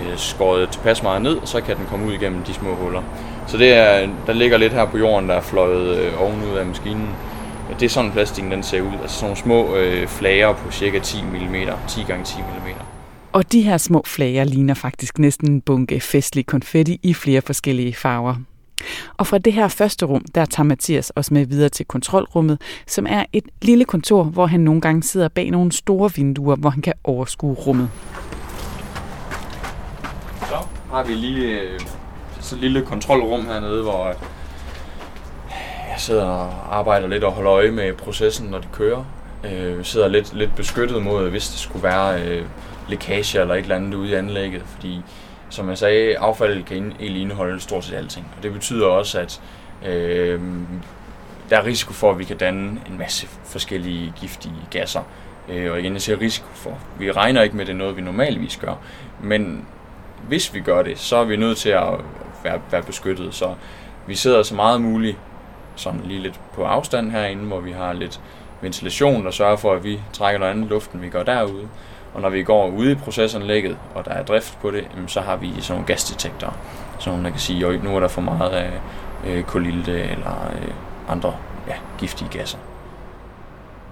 øh, 0.00 0.17
skåret 0.17 0.69
tilpas 0.69 1.02
meget 1.02 1.23
ned, 1.23 1.37
så 1.44 1.61
kan 1.61 1.76
den 1.76 1.87
komme 1.90 2.06
ud 2.06 2.12
igennem 2.12 2.43
de 2.43 2.55
små 2.55 2.75
huller. 2.75 3.02
Så 3.46 3.58
det 3.58 3.73
er, 3.73 4.08
der 4.26 4.32
ligger 4.32 4.58
lidt 4.58 4.73
her 4.73 4.84
på 4.84 4.99
jorden, 4.99 5.28
der 5.28 5.34
er 5.34 5.40
fløjet 5.40 5.99
øh, 5.99 6.23
ovenud 6.23 6.56
af 6.56 6.67
maskinen. 6.67 7.08
Det 7.81 7.87
er 7.87 7.90
sådan 7.90 8.12
plastikken 8.12 8.52
den 8.52 8.62
ser 8.62 8.81
ud. 8.81 8.93
Altså 9.02 9.17
sådan 9.17 9.26
nogle 9.26 9.37
små 9.37 9.76
øh, 9.76 10.06
flager 10.06 10.52
på 10.52 10.70
cirka 10.70 10.99
10 10.99 11.23
mm, 11.23 11.55
10 11.88 12.02
x 12.02 12.06
10 12.25 12.38
mm. 12.38 12.86
Og 13.37 13.53
de 13.53 13.62
her 13.62 13.77
små 13.77 14.03
flager 14.06 14.44
ligner 14.44 14.75
faktisk 14.75 15.19
næsten 15.19 15.50
en 15.50 15.61
bunke 15.61 16.00
festlig 16.00 16.47
konfetti 16.47 17.00
i 17.03 17.15
flere 17.15 17.41
forskellige 17.41 17.94
farver. 17.94 18.35
Og 19.17 19.27
fra 19.27 19.38
det 19.38 19.53
her 19.53 19.69
første 19.69 20.06
rum, 20.06 20.25
der 20.35 20.44
tager 20.44 20.65
Mathias 20.65 21.12
os 21.17 21.31
med 21.31 21.47
videre 21.47 21.69
til 21.69 21.87
kontrolrummet, 21.87 22.61
som 22.87 23.06
er 23.09 23.25
et 23.33 23.44
lille 23.62 23.85
kontor, 23.85 24.25
hvor 24.25 24.47
han 24.47 24.61
nogle 24.61 24.81
gange 24.81 25.02
sidder 25.02 25.28
bag 25.28 25.50
nogle 25.50 25.73
store 25.73 26.11
vinduer, 26.16 26.57
hvor 26.57 26.71
han 26.71 26.83
kan 26.83 26.93
overskue 27.05 27.55
rummet. 27.55 27.90
Så 30.40 30.57
har 30.90 31.05
vi 31.05 31.12
lige 31.12 31.61
øh, 31.61 31.81
så 32.40 32.55
et 32.55 32.61
lille 32.61 32.83
kontrolrum 32.83 33.47
hernede, 33.47 33.83
hvor 33.83 34.07
øh, 34.07 34.14
jeg 35.90 35.97
sidder 35.99 36.25
og 36.25 36.78
arbejder 36.78 37.09
lidt 37.09 37.25
og 37.25 37.33
holder 37.33 37.52
øje 37.52 37.71
med 37.71 37.93
processen, 37.93 38.47
når 38.47 38.59
det 38.59 38.73
kører. 38.73 39.05
Øh, 39.45 39.76
jeg 39.76 39.87
sidder 39.87 40.09
lidt, 40.09 40.35
lidt 40.35 40.57
beskyttet 40.57 41.02
mod, 41.02 41.31
hvis 41.31 41.49
det 41.49 41.59
skulle 41.59 41.83
være 41.83 42.43
lækager 42.88 43.40
eller 43.40 43.55
et 43.55 43.61
eller 43.61 43.76
andet 43.76 43.95
ude 43.95 44.11
i 44.11 44.14
anlægget, 44.14 44.62
fordi 44.66 45.02
som 45.50 45.69
jeg 45.69 45.78
sagde, 45.78 46.19
affaldet 46.19 46.66
kan 46.66 46.93
egentlig 47.00 47.23
indeholde 47.23 47.61
stort 47.61 47.85
set 47.85 47.95
alting. 47.97 48.26
Og 48.37 48.43
det 48.43 48.52
betyder 48.52 48.87
også, 48.87 49.21
at 49.21 49.40
øh, 49.87 50.40
der 51.50 51.59
er 51.59 51.64
risiko 51.64 51.93
for, 51.93 52.11
at 52.11 52.19
vi 52.19 52.25
kan 52.25 52.37
danne 52.37 52.81
en 52.90 52.99
masse 52.99 53.26
forskellige 53.45 54.12
giftige 54.21 54.55
gasser. 54.71 55.02
Øh, 55.49 55.73
og 55.73 55.81
igen, 55.81 55.93
jeg 55.93 56.02
siger 56.02 56.21
risiko 56.21 56.49
for. 56.55 56.78
Vi 56.99 57.12
regner 57.12 57.43
ikke 57.43 57.57
med, 57.57 57.62
at 57.62 57.66
det 57.66 57.73
er 57.73 57.78
noget, 57.78 57.97
vi 57.97 58.02
normalvis 58.02 58.57
gør. 58.57 58.75
Men 59.21 59.66
hvis 60.28 60.55
vi 60.55 60.61
gør 60.61 60.83
det, 60.83 60.99
så 60.99 61.16
er 61.16 61.25
vi 61.25 61.37
nødt 61.37 61.59
til 61.59 61.69
at 61.69 61.93
være, 62.45 62.61
være 62.71 62.83
beskyttet. 62.83 63.35
Så 63.35 63.55
vi 64.07 64.14
sidder 64.14 64.43
så 64.43 64.55
meget 64.55 64.81
muligt 64.81 65.16
sådan 65.76 66.00
lige 66.05 66.21
lidt 66.21 66.40
på 66.55 66.64
afstand 66.64 67.11
herinde, 67.11 67.45
hvor 67.45 67.61
vi 67.61 67.73
har 67.73 67.93
lidt 67.93 68.21
ventilation, 68.61 69.25
der 69.25 69.31
sørger 69.31 69.57
for, 69.57 69.73
at 69.73 69.85
vi 69.85 70.00
trækker 70.12 70.38
noget 70.38 70.52
andet 70.52 70.71
luft, 70.71 70.93
end 70.93 71.00
vi 71.00 71.09
gør 71.09 71.23
derude. 71.23 71.69
Og 72.16 72.23
når 72.23 72.30
vi 72.30 72.42
går 72.42 72.68
ude 72.68 72.92
i 72.92 72.94
procesanlægget, 72.94 73.76
og 73.94 74.04
der 74.04 74.11
er 74.11 74.25
drift 74.25 74.58
på 74.62 74.70
det, 74.70 74.85
så 75.06 75.20
har 75.20 75.37
vi 75.37 75.50
sådan 75.61 75.75
nogle 75.75 75.87
gasdetektorer, 75.87 76.58
så 76.99 77.11
der 77.11 77.30
kan 77.30 77.40
sige, 77.40 77.66
at 77.66 77.85
nu 77.85 77.96
er 77.96 78.00
der 78.00 78.08
for 78.08 78.20
meget 78.20 78.50
af 78.50 78.70
øh, 79.26 79.42
kolilte 79.42 79.92
eller 79.92 80.52
øh, 80.62 80.68
andre 81.08 81.35
ja, 81.68 81.75
giftige 81.99 82.28
gasser. 82.38 82.58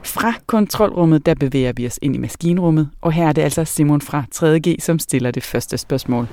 Fra 0.03 0.33
kontrolrummet, 0.47 1.27
der 1.27 1.35
bevæger 1.35 1.73
vi 1.77 1.87
os 1.87 1.99
ind 2.03 2.15
i 2.15 2.19
maskinrummet, 2.19 2.89
og 3.01 3.13
her 3.13 3.29
er 3.29 3.33
det 3.33 3.43
altså 3.43 3.65
Simon 3.65 4.01
fra 4.01 4.25
3.G, 4.35 4.77
som 4.81 4.99
stiller 4.99 5.31
det 5.31 5.43
første 5.43 5.79
spørgsmål. 5.79 6.29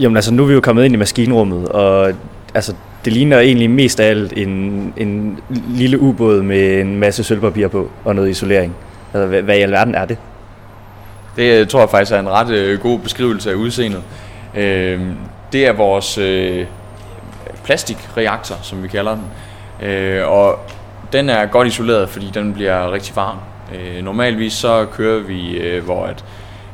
Jamen 0.00 0.16
altså, 0.16 0.34
nu 0.34 0.42
er 0.42 0.46
vi 0.46 0.54
jo 0.54 0.60
kommet 0.60 0.84
ind 0.84 0.94
i 0.94 0.98
maskinrummet, 0.98 1.68
og 1.68 2.12
altså, 2.54 2.74
det 3.04 3.12
ligner 3.12 3.38
egentlig 3.38 3.70
mest 3.70 4.00
af 4.00 4.10
alt 4.10 4.32
en, 4.32 4.48
en 4.96 5.38
lille 5.68 6.00
ubåd 6.00 6.42
med 6.42 6.80
en 6.80 6.96
masse 6.96 7.24
sølvpapir 7.24 7.68
på 7.68 7.90
og 8.04 8.14
noget 8.14 8.30
isolering. 8.30 8.76
Altså, 9.14 9.26
hvad, 9.26 9.42
hvad 9.42 9.56
i 9.56 9.60
alverden 9.60 9.94
er 9.94 10.04
det? 10.04 10.18
Det 11.36 11.60
øh, 11.60 11.66
tror 11.66 11.80
jeg 11.80 11.90
faktisk 11.90 12.12
er 12.12 12.20
en 12.20 12.28
ret 12.28 12.50
øh, 12.50 12.80
god 12.80 12.98
beskrivelse 12.98 13.50
af 13.50 13.54
udseendet. 13.54 14.02
Øh, 14.54 15.00
det 15.52 15.66
er 15.66 15.72
vores 15.72 16.18
øh, 16.18 16.66
plastikreaktor, 17.64 18.56
som 18.62 18.82
vi 18.82 18.88
kalder 18.88 19.16
den. 19.16 19.24
Øh, 19.88 20.28
og 20.28 20.58
den 21.12 21.30
er 21.30 21.46
godt 21.46 21.68
isoleret, 21.68 22.08
fordi 22.08 22.30
den 22.34 22.54
bliver 22.54 22.92
rigtig 22.92 23.16
varm. 23.16 23.36
Øh, 23.74 24.04
normalvis 24.04 24.52
så 24.52 24.86
kører 24.92 25.20
vi, 25.22 25.56
øh, 25.56 25.84
hvor 25.84 26.04
at, 26.04 26.24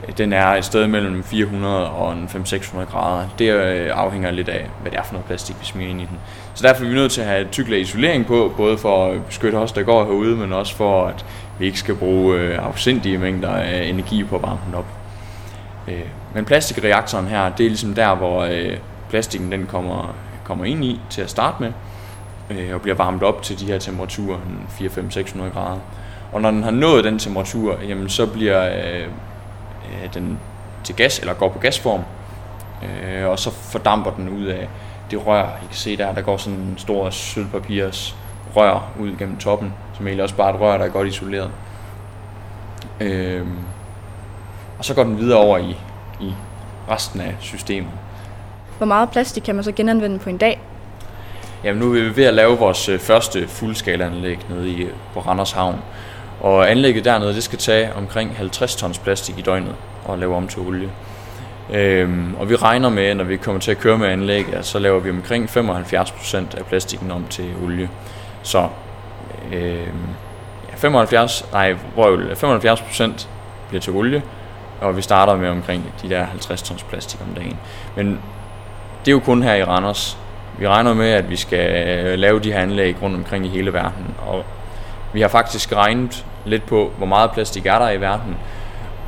øh, 0.08 0.18
den 0.18 0.32
er 0.32 0.46
et 0.46 0.64
sted 0.64 0.86
mellem 0.86 1.24
400 1.24 1.90
og 1.90 2.12
500-600 2.12 2.84
grader. 2.84 3.28
Det 3.38 3.52
øh, 3.52 3.90
afhænger 3.94 4.30
lidt 4.30 4.48
af, 4.48 4.70
hvad 4.82 4.90
det 4.90 4.98
er 4.98 5.02
for 5.02 5.12
noget 5.12 5.26
plastik, 5.26 5.56
vi 5.60 5.64
smider 5.64 5.90
ind 5.90 6.00
i 6.00 6.04
den. 6.04 6.18
Så 6.54 6.66
derfor 6.68 6.84
er 6.84 6.88
vi 6.88 6.94
nødt 6.94 7.12
til 7.12 7.20
at 7.20 7.26
have 7.26 7.40
et 7.40 7.50
tyk 7.50 7.68
isolering 7.68 8.26
på, 8.26 8.52
både 8.56 8.78
for 8.78 9.06
at 9.06 9.24
beskytte 9.24 9.56
os, 9.56 9.72
der 9.72 9.82
går 9.82 10.04
herude, 10.04 10.36
men 10.36 10.52
også 10.52 10.76
for, 10.76 11.06
at 11.06 11.24
vi 11.62 11.66
ikke 11.66 11.78
skal 11.78 11.94
bruge 11.94 12.38
øh, 12.38 12.66
afsindige 12.66 13.18
mængder 13.18 13.48
af 13.48 13.84
energi 13.84 14.24
på 14.24 14.36
at 14.36 14.42
varme 14.42 14.58
den 14.66 14.74
op. 14.74 14.86
Øh, 15.88 16.04
men 16.34 16.44
plastikreaktoren 16.44 17.26
her, 17.26 17.48
det 17.48 17.66
er 17.66 17.70
ligesom 17.70 17.94
der, 17.94 18.14
hvor 18.14 18.42
øh, 18.42 18.76
plastikken 19.10 19.52
den 19.52 19.66
kommer, 19.66 20.14
kommer 20.44 20.64
ind 20.64 20.84
i 20.84 21.00
til 21.10 21.22
at 21.22 21.30
starte 21.30 21.62
med, 21.62 21.72
øh, 22.50 22.74
og 22.74 22.80
bliver 22.80 22.94
varmet 22.94 23.22
op 23.22 23.42
til 23.42 23.60
de 23.60 23.66
her 23.66 23.78
temperaturer, 23.78 24.38
4-5-600 24.80 25.42
grader. 25.52 25.78
Og 26.32 26.40
når 26.40 26.50
den 26.50 26.62
har 26.62 26.70
nået 26.70 27.04
den 27.04 27.18
temperatur, 27.18 27.78
jamen, 27.88 28.08
så 28.08 28.26
bliver 28.26 28.64
øh, 28.64 29.02
øh, 29.02 30.14
den 30.14 30.38
til 30.84 30.96
gas, 30.96 31.18
eller 31.18 31.34
går 31.34 31.48
på 31.48 31.58
gasform, 31.58 32.00
øh, 32.82 33.28
og 33.28 33.38
så 33.38 33.50
fordamper 33.50 34.10
den 34.10 34.28
ud 34.28 34.44
af 34.44 34.68
det 35.10 35.26
rør. 35.26 35.46
I 35.46 35.66
kan 35.66 35.76
se 35.76 35.96
der, 35.96 36.14
der 36.14 36.22
går 36.22 36.36
sådan 36.36 36.58
en 36.58 36.74
stor 36.78 37.10
sølvpapirs 37.10 38.16
rør 38.56 38.92
ud 39.00 39.16
gennem 39.18 39.36
toppen, 39.36 39.74
som 39.96 40.06
egentlig 40.06 40.22
også 40.22 40.34
bare 40.34 40.50
er 40.50 40.54
et 40.54 40.60
rør, 40.60 40.78
der 40.78 40.84
er 40.84 40.88
godt 40.88 41.08
isoleret. 41.08 41.50
Øh, 43.00 43.46
og 44.78 44.84
så 44.84 44.94
går 44.94 45.04
den 45.04 45.18
videre 45.18 45.38
over 45.38 45.58
i, 45.58 45.76
i 46.20 46.34
resten 46.90 47.20
af 47.20 47.36
systemet. 47.40 47.90
Hvor 48.78 48.86
meget 48.86 49.10
plastik 49.10 49.42
kan 49.42 49.54
man 49.54 49.64
så 49.64 49.72
genanvende 49.72 50.18
på 50.18 50.30
en 50.30 50.38
dag? 50.38 50.60
Jamen 51.64 51.82
nu 51.82 51.94
er 51.94 52.02
vi 52.02 52.16
ved 52.16 52.24
at 52.24 52.34
lave 52.34 52.58
vores 52.58 52.88
øh, 52.88 52.98
første 52.98 53.48
fuldskalaanlæg 53.48 54.38
nede 54.50 54.70
i, 54.70 54.86
på 55.14 55.20
Randers 55.20 55.52
Havn. 55.52 55.80
Og 56.40 56.70
anlægget 56.70 57.04
dernede, 57.04 57.34
det 57.34 57.42
skal 57.42 57.58
tage 57.58 57.94
omkring 57.94 58.36
50 58.36 58.76
tons 58.76 58.98
plastik 58.98 59.38
i 59.38 59.42
døgnet 59.42 59.74
og 60.04 60.18
lave 60.18 60.36
om 60.36 60.48
til 60.48 60.60
olie. 60.60 60.90
Øhm, 61.72 62.34
og 62.38 62.50
vi 62.50 62.56
regner 62.56 62.88
med, 62.88 63.14
når 63.14 63.24
vi 63.24 63.36
kommer 63.36 63.60
til 63.60 63.70
at 63.70 63.78
køre 63.78 63.98
med 63.98 64.08
anlægget, 64.08 64.66
så 64.66 64.78
laver 64.78 65.00
vi 65.00 65.10
omkring 65.10 65.50
75% 65.50 66.36
af 66.36 66.66
plastikken 66.68 67.10
om 67.10 67.24
til 67.30 67.50
olie. 67.64 67.88
Så 68.42 68.68
øh, 69.52 69.86
ja, 70.70 70.76
75, 70.76 71.44
nej, 71.52 71.72
75% 71.96 73.26
bliver 73.68 73.80
til 73.80 73.92
olie, 73.92 74.22
og 74.80 74.96
vi 74.96 75.02
starter 75.02 75.36
med 75.36 75.48
omkring 75.48 75.84
de 76.02 76.08
der 76.08 76.24
50 76.24 76.62
tons 76.62 76.82
plastik 76.82 77.20
om 77.20 77.34
dagen. 77.34 77.56
Men 77.96 78.06
det 79.04 79.10
er 79.10 79.12
jo 79.12 79.20
kun 79.20 79.42
her 79.42 79.54
i 79.54 79.64
Randers. 79.64 80.18
Vi 80.58 80.68
regner 80.68 80.94
med, 80.94 81.08
at 81.08 81.30
vi 81.30 81.36
skal 81.36 81.88
øh, 81.88 82.18
lave 82.18 82.40
de 82.40 82.52
her 82.52 82.60
anlæg 82.60 83.02
rundt 83.02 83.16
omkring 83.16 83.46
i 83.46 83.48
hele 83.48 83.72
verden, 83.72 84.14
og 84.26 84.44
vi 85.12 85.20
har 85.20 85.28
faktisk 85.28 85.72
regnet 85.72 86.26
lidt 86.44 86.66
på, 86.66 86.92
hvor 86.98 87.06
meget 87.06 87.30
plastik 87.30 87.66
er 87.66 87.78
der 87.78 87.90
i 87.90 88.00
verden, 88.00 88.36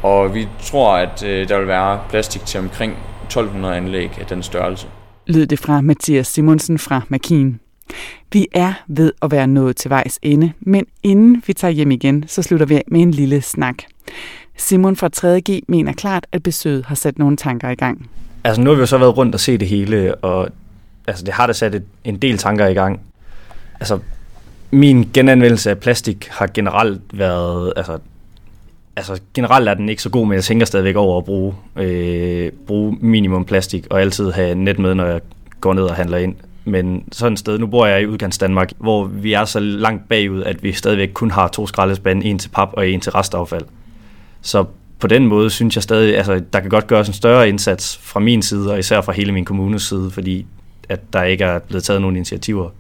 og 0.03 0.35
vi 0.35 0.49
tror, 0.62 0.97
at 0.97 1.23
øh, 1.23 1.49
der 1.49 1.59
vil 1.59 1.69
være 1.69 2.00
plastik 2.09 2.47
til 2.47 2.61
omkring 2.61 2.97
1200 3.25 3.76
anlæg 3.76 4.19
af 4.21 4.26
den 4.26 4.43
størrelse. 4.43 4.87
Lød 5.26 5.47
det 5.47 5.59
fra 5.59 5.81
Mathias 5.81 6.26
Simonsen 6.26 6.79
fra 6.79 7.00
Makin. 7.09 7.61
Vi 8.33 8.47
er 8.53 8.73
ved 8.88 9.12
at 9.23 9.31
være 9.31 9.47
nået 9.47 9.76
til 9.76 9.91
vejs 9.91 10.19
ende, 10.23 10.53
men 10.61 10.87
inden 11.03 11.43
vi 11.47 11.53
tager 11.53 11.73
hjem 11.73 11.91
igen, 11.91 12.25
så 12.26 12.43
slutter 12.43 12.67
vi 12.67 12.75
af 12.75 12.85
med 12.88 13.00
en 13.00 13.11
lille 13.11 13.41
snak. 13.41 13.75
Simon 14.57 14.97
fra 14.97 15.11
3.G 15.17 15.62
mener 15.69 15.93
klart, 15.93 16.26
at 16.33 16.43
besøget 16.43 16.85
har 16.85 16.95
sat 16.95 17.19
nogle 17.19 17.37
tanker 17.37 17.71
i 17.71 17.75
gang. 17.75 18.11
Altså 18.45 18.62
nu 18.62 18.71
har 18.71 18.75
vi 18.75 18.81
jo 18.81 18.87
så 18.87 18.99
været 18.99 19.17
rundt 19.17 19.35
og 19.35 19.41
se 19.41 19.59
det 19.59 19.69
hele, 19.69 20.14
og 20.14 20.49
altså, 21.07 21.25
det 21.25 21.35
har 21.35 21.47
da 21.47 21.53
sat 21.53 21.75
et, 21.75 21.85
en 22.05 22.17
del 22.17 22.38
tanker 22.38 22.67
i 22.67 22.75
gang. 22.75 23.00
Altså, 23.81 23.99
min 24.71 25.09
genanvendelse 25.12 25.71
af 25.71 25.79
plastik 25.79 26.29
har 26.31 26.47
generelt 26.55 27.00
været, 27.12 27.73
altså, 27.76 27.99
altså 28.97 29.21
generelt 29.35 29.69
er 29.69 29.75
den 29.75 29.88
ikke 29.88 30.03
så 30.03 30.11
god, 30.11 30.26
men 30.26 30.35
jeg 30.35 30.45
tænker 30.45 30.67
stadigvæk 30.67 30.97
over 30.97 31.19
at 31.19 31.25
bruge, 31.25 31.55
øh, 31.76 32.53
bruge 32.67 32.97
minimum 33.00 33.45
plastik, 33.45 33.87
og 33.91 34.00
altid 34.00 34.31
have 34.31 34.55
net 34.55 34.79
med, 34.79 34.95
når 34.95 35.07
jeg 35.07 35.21
går 35.61 35.75
ned 35.75 35.83
og 35.83 35.95
handler 35.95 36.19
ind. 36.19 36.35
Men 36.64 37.04
sådan 37.12 37.33
et 37.33 37.38
sted, 37.38 37.59
nu 37.59 37.66
bor 37.66 37.87
jeg 37.87 38.02
i 38.02 38.06
udkants 38.06 38.38
Danmark, 38.38 38.73
hvor 38.78 39.04
vi 39.04 39.33
er 39.33 39.44
så 39.44 39.61
langt 39.61 40.09
bagud, 40.09 40.42
at 40.42 40.62
vi 40.62 40.73
stadigvæk 40.73 41.11
kun 41.14 41.30
har 41.30 41.49
to 41.49 41.66
skraldespande, 41.66 42.26
en 42.26 42.38
til 42.38 42.49
pap 42.49 42.68
og 42.73 42.88
en 42.88 43.00
til 43.00 43.12
restaffald. 43.12 43.64
Så 44.42 44.64
på 44.99 45.06
den 45.06 45.26
måde 45.26 45.50
synes 45.50 45.75
jeg 45.75 45.83
stadig, 45.83 46.16
altså 46.16 46.42
der 46.52 46.61
kan 46.61 46.71
godt 46.71 46.87
gøres 46.87 47.09
en 47.09 47.14
større 47.14 47.49
indsats 47.49 47.99
fra 48.02 48.21
min 48.21 48.42
side, 48.42 48.73
og 48.73 48.78
især 48.78 49.00
fra 49.00 49.12
hele 49.12 49.33
min 49.33 49.44
kommunes 49.44 49.83
side, 49.83 50.11
fordi 50.11 50.47
at 50.88 51.12
der 51.12 51.23
ikke 51.23 51.44
er 51.44 51.59
blevet 51.59 51.85
taget 51.85 52.00
nogen 52.00 52.16
initiativer. 52.16 52.71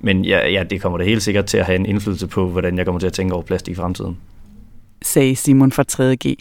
Men 0.00 0.24
ja, 0.24 0.48
ja, 0.48 0.62
det 0.62 0.82
kommer 0.82 0.98
da 0.98 1.04
helt 1.04 1.22
sikkert 1.22 1.44
til 1.44 1.58
at 1.58 1.66
have 1.66 1.76
en 1.76 1.86
indflydelse 1.86 2.26
på, 2.26 2.48
hvordan 2.48 2.78
jeg 2.78 2.86
kommer 2.86 2.98
til 2.98 3.06
at 3.06 3.12
tænke 3.12 3.34
over 3.34 3.42
plastik 3.42 3.72
i 3.72 3.74
fremtiden. 3.74 4.16
Sagde 5.02 5.36
Simon 5.36 5.72
fra 5.72 5.84
3.G. 5.92 6.36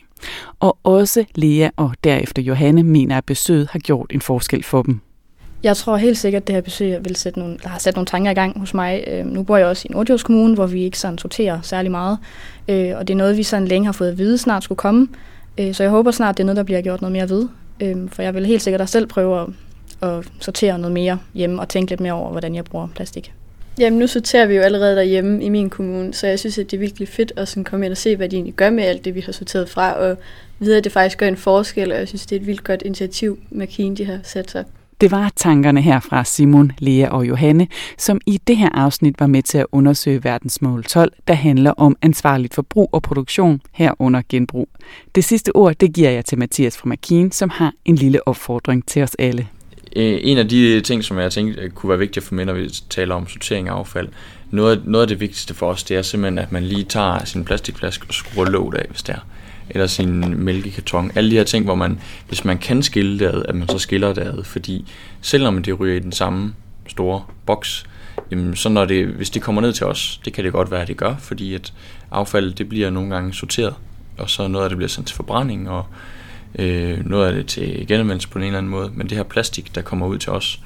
Og 0.60 0.78
også 0.84 1.26
Lea 1.36 1.70
og 1.76 1.94
derefter 2.04 2.42
Johanne 2.42 2.84
mener, 2.84 3.18
at 3.18 3.26
besøget 3.26 3.68
har 3.72 3.80
gjort 3.80 4.12
en 4.14 4.22
forskel 4.22 4.64
for 4.64 4.82
dem. 4.82 5.00
Jeg 5.64 5.78
tror 5.78 5.98
helt 5.98 6.18
sikkert, 6.18 6.42
at 6.42 6.48
det 6.48 6.56
her 6.56 6.62
besøg 6.62 7.06
vil 7.06 7.16
sætte 7.16 7.40
nogle, 7.40 7.58
der 7.64 7.70
har 7.70 7.80
sat 7.80 7.96
nogle 7.96 8.06
tanker 8.06 8.32
i 8.32 8.34
gang 8.34 8.60
hos 8.60 8.74
mig. 8.74 9.04
Øh, 9.08 9.26
nu 9.26 9.44
bor 9.44 9.58
jeg 9.58 9.68
også 9.68 9.88
i 9.90 9.92
Nordjyllands 9.92 10.24
Kommune, 10.24 10.56
hvor 10.56 10.66
vi 10.66 10.84
ikke 10.84 11.00
sådan 11.00 11.18
sorterer 11.18 11.62
særlig 11.62 11.92
meget. 11.92 12.18
Øh, 12.68 12.94
og 12.98 13.08
det 13.08 13.14
er 13.14 13.18
noget, 13.18 13.38
vi 13.38 13.44
sådan 13.44 13.68
længe 13.68 13.86
har 13.86 13.92
fået 13.92 14.10
at 14.10 14.18
vide 14.18 14.38
snart 14.38 14.64
skulle 14.64 14.78
komme. 14.78 15.08
Øh, 15.58 15.74
så 15.74 15.84
jeg 15.84 15.90
håber 15.90 16.12
snart, 16.12 16.38
det 16.38 16.44
er 16.44 16.46
noget, 16.46 16.58
der 16.58 16.64
bliver 16.64 16.82
gjort 16.82 17.02
noget 17.02 17.12
mere 17.12 17.30
ved. 17.30 17.48
Øh, 17.82 18.10
for 18.12 18.22
jeg 18.22 18.34
vil 18.34 18.46
helt 18.46 18.62
sikkert 18.62 18.82
også 18.82 18.92
selv 18.92 19.08
prøve 19.08 19.42
at, 19.42 19.48
at 20.10 20.26
sortere 20.40 20.80
noget 20.80 20.94
mere 20.94 21.20
hjemme 21.34 21.62
og 21.62 21.70
tænke 21.70 21.92
lidt 21.92 22.02
mere 22.02 22.14
over, 22.14 22.32
hvordan 22.32 22.56
jeg 22.56 22.66
bruger 22.66 22.88
plastik. 22.96 23.34
Jamen 23.80 24.00
nu 24.00 24.08
sorterer 24.08 24.46
vi 24.46 24.56
jo 24.56 24.62
allerede 24.62 24.96
derhjemme 24.96 25.44
i 25.44 25.50
min 25.50 25.70
kommune, 25.70 26.14
så 26.14 26.28
jeg 26.28 26.40
synes, 26.40 26.58
at 26.58 26.72
det 26.72 26.78
er 26.78 26.82
virkelig 26.82 27.08
fedt 27.08 27.32
at 27.36 27.48
sådan 27.48 27.64
komme 27.64 27.86
ind 27.86 27.92
og 27.92 27.98
se, 27.98 28.16
hvad 28.16 28.30
de 28.30 28.36
egentlig 28.36 28.54
gør 28.54 28.70
med 28.70 28.84
alt 28.84 29.06
det, 29.06 29.16
vi 29.16 29.22
har 29.22 29.32
sorteret 29.32 29.70
fra, 29.70 29.94
og 29.94 30.18
vide, 30.60 30.78
at 30.78 30.84
det 30.84 30.92
faktisk 30.92 31.18
gør 31.18 31.28
en 31.28 31.38
forskel, 31.38 31.92
og 31.92 31.98
jeg 31.98 32.08
synes, 32.08 32.26
det 32.26 32.36
er 32.36 32.40
et 32.40 32.48
vildt 32.48 32.64
godt 32.64 32.82
initiativ, 32.82 33.40
McKean 33.52 33.96
de 33.96 34.06
har 34.06 34.20
sat 34.24 34.52
sig. 34.52 34.66
Det 35.02 35.12
var 35.12 35.32
tankerne 35.36 35.82
her 35.82 36.00
fra 36.00 36.24
Simon, 36.24 36.72
Lea 36.80 37.10
og 37.10 37.28
Johanne, 37.28 37.68
som 37.98 38.22
i 38.26 38.40
det 38.48 38.58
her 38.58 38.70
afsnit 38.74 39.20
var 39.20 39.28
med 39.28 39.44
til 39.44 39.58
at 39.58 39.66
undersøge 39.72 40.24
verdensmål 40.24 40.84
12, 40.84 41.14
der 41.28 41.34
handler 41.34 41.72
om 41.72 41.96
ansvarligt 42.02 42.54
forbrug 42.54 42.90
og 42.92 43.02
produktion 43.02 43.62
herunder 43.72 44.22
genbrug. 44.30 44.70
Det 45.16 45.24
sidste 45.24 45.56
ord, 45.56 45.76
det 45.76 45.94
giver 45.94 46.10
jeg 46.10 46.26
til 46.26 46.38
Mathias 46.38 46.78
fra 46.78 46.90
Makin, 46.90 47.32
som 47.32 47.50
har 47.50 47.74
en 47.86 47.96
lille 47.96 48.28
opfordring 48.28 48.88
til 48.88 49.04
os 49.04 49.16
alle. 49.20 49.48
Øh, 49.96 50.20
en 50.22 50.38
af 50.38 50.50
de 50.50 50.82
ting, 50.82 51.04
som 51.04 51.18
jeg 51.18 51.32
tænkte 51.32 51.62
øh, 51.62 51.70
kunne 51.70 51.90
være 51.90 52.00
vigtigt 52.00 52.18
at 52.18 52.24
få 52.24 52.36
med, 52.36 52.46
når 52.46 52.54
vi 52.54 52.70
taler 52.90 53.16
om 53.16 53.28
sortering 53.28 53.70
af 53.70 53.74
affald, 53.74 54.08
noget, 54.52 54.82
noget 54.86 55.02
af 55.02 55.08
det 55.08 55.20
vigtigste 55.20 55.54
for 55.54 55.68
os, 55.68 55.84
det 55.84 55.98
er 55.98 56.02
simpelthen, 56.02 56.38
at 56.38 56.52
man 56.52 56.64
lige 56.64 56.84
tager 56.84 57.26
sin 57.26 57.46
plastikflaske 57.46 58.06
og 58.08 58.14
skruer 58.14 58.50
låget 58.50 58.76
af, 58.76 58.86
hvis 58.90 59.04
det 59.04 59.16
er 59.16 59.20
eller 59.70 59.88
sin 59.88 60.44
mælkekarton. 60.44 61.12
Alle 61.16 61.32
de 61.32 61.36
her 61.36 61.44
ting, 61.44 61.66
hvor 61.66 61.76
man, 61.76 62.00
hvis 62.28 62.46
man 62.46 62.58
kan 62.58 62.84
skille 62.84 63.20
det 63.20 63.26
ad, 63.26 63.46
at 63.48 63.56
man 63.56 63.70
så 63.70 63.80
skiller 63.80 64.14
det 64.14 64.22
ad. 64.22 64.44
Fordi 64.44 64.86
selvom 65.22 65.64
det 65.64 65.80
ryger 65.80 65.96
i 65.96 66.00
den 66.00 66.12
samme 66.12 66.54
store 66.88 67.24
boks, 67.46 67.86
jamen, 68.32 68.56
så 68.56 68.70
når 68.70 68.86
det, 68.86 69.08
hvis 69.08 69.30
det 69.30 69.42
kommer 69.42 69.62
ned 69.62 69.74
til 69.74 69.86
os, 69.86 70.22
det 70.26 70.34
kan 70.34 70.44
det 70.44 70.54
godt 70.54 70.72
være, 70.72 70.82
at 70.82 70.88
det 70.88 70.98
gør, 70.98 71.16
fordi 71.20 71.54
at 71.54 71.74
affald 72.12 72.54
det 72.54 72.70
bliver 72.70 72.90
nogle 72.90 73.16
gange 73.16 73.34
sorteret, 73.34 73.76
og 74.18 74.30
så 74.30 74.48
noget 74.48 74.64
af 74.64 74.70
det 74.70 74.78
bliver 74.78 74.90
sendt 74.90 75.08
til 75.08 75.16
forbrænding, 75.16 75.70
og 75.70 75.86
øh, 76.60 77.06
noget 77.06 77.28
af 77.28 77.34
det 77.34 77.46
til 77.46 77.88
genanvendelse 77.88 78.30
på 78.30 78.40
en 78.40 78.46
eller 78.46 78.58
anden 78.58 78.70
måde. 78.72 78.92
Men 78.96 79.10
det 79.10 79.18
her 79.18 79.24
plastik, 79.24 79.76
der 79.76 79.82
kommer 79.82 80.08
ud 80.08 80.18
til 80.18 80.32
os, 80.32 80.60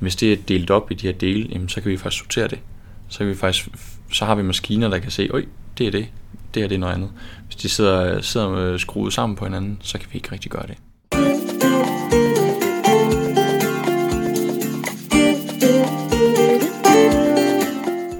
hvis 0.00 0.16
det 0.16 0.32
er 0.32 0.36
delt 0.48 0.70
op 0.70 0.90
i 0.90 0.94
de 0.94 1.06
her 1.06 1.14
dele, 1.14 1.48
jamen, 1.52 1.68
så 1.68 1.80
kan 1.80 1.90
vi 1.90 1.96
faktisk 1.96 2.22
sortere 2.22 2.48
det. 2.48 2.58
Så, 3.08 3.18
kan 3.18 3.28
vi 3.28 3.34
faktisk, 3.34 3.68
så 4.12 4.24
har 4.24 4.34
vi 4.34 4.42
maskiner, 4.42 4.88
der 4.88 4.98
kan 4.98 5.10
se, 5.10 5.28
øj, 5.32 5.44
det 5.78 5.86
er 5.86 5.90
det, 5.90 6.06
det 6.54 6.62
her 6.62 6.68
det 6.68 6.74
er 6.74 6.78
noget 6.78 6.94
andet. 6.94 7.10
Hvis 7.46 7.56
de 7.56 7.68
sidder, 7.68 8.20
sidder 8.20 8.50
med 8.50 8.78
skruet 8.78 9.12
sammen 9.12 9.36
på 9.36 9.44
hinanden, 9.44 9.78
så 9.82 9.98
kan 9.98 10.08
vi 10.12 10.16
ikke 10.16 10.32
rigtig 10.32 10.50
gøre 10.50 10.66
det. 10.66 10.76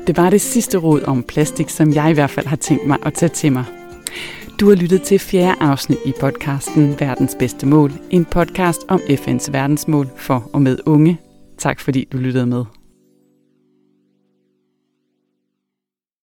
Det 0.07 0.17
var 0.17 0.31
det 0.31 0.41
sidste 0.41 0.79
råd 0.79 1.03
om 1.03 1.23
plastik, 1.23 1.69
som 1.69 1.93
jeg 1.93 2.11
i 2.11 2.15
hvert 2.15 2.31
fald 2.31 2.47
har 2.47 2.57
tænkt 2.57 2.87
mig 2.87 2.99
at 3.03 3.15
tage 3.15 3.31
til 3.31 3.53
mig. 3.53 3.65
Du 4.61 4.69
har 4.69 4.75
lyttet 4.75 5.03
til 5.03 5.19
fjerde 5.19 5.57
afsnit 5.61 5.99
i 6.07 6.13
podcasten 6.21 7.01
Verdens 7.01 7.37
Bedste 7.39 7.67
Mål, 7.67 7.93
en 8.11 8.25
podcast 8.25 8.81
om 8.89 9.01
FN's 9.11 9.53
verdensmål 9.53 10.09
for 10.17 10.51
og 10.53 10.63
med 10.63 10.79
unge. 10.87 11.21
Tak 11.59 11.81
fordi 11.81 12.09
du 12.13 12.17
lyttede 12.17 12.47
med. 12.47 12.65